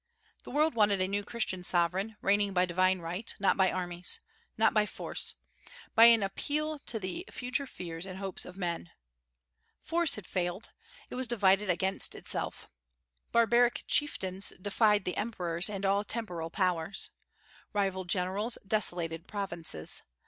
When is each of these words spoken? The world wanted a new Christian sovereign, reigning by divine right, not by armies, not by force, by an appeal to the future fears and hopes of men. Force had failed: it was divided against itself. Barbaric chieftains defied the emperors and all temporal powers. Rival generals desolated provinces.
The 0.45 0.49
world 0.49 0.73
wanted 0.73 0.99
a 0.99 1.07
new 1.07 1.23
Christian 1.23 1.63
sovereign, 1.63 2.17
reigning 2.21 2.53
by 2.53 2.65
divine 2.65 3.01
right, 3.01 3.31
not 3.37 3.55
by 3.55 3.71
armies, 3.71 4.19
not 4.57 4.73
by 4.73 4.87
force, 4.87 5.35
by 5.93 6.05
an 6.05 6.23
appeal 6.23 6.79
to 6.87 6.99
the 6.99 7.23
future 7.29 7.67
fears 7.67 8.07
and 8.07 8.17
hopes 8.17 8.43
of 8.43 8.57
men. 8.57 8.89
Force 9.83 10.15
had 10.15 10.25
failed: 10.25 10.71
it 11.11 11.13
was 11.13 11.27
divided 11.27 11.69
against 11.69 12.15
itself. 12.15 12.67
Barbaric 13.31 13.83
chieftains 13.85 14.49
defied 14.59 15.05
the 15.05 15.17
emperors 15.17 15.69
and 15.69 15.85
all 15.85 16.03
temporal 16.03 16.49
powers. 16.49 17.11
Rival 17.71 18.03
generals 18.03 18.57
desolated 18.65 19.27
provinces. 19.27 20.01